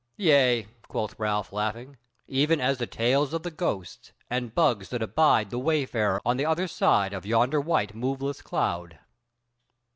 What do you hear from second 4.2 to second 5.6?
and bugs that abide the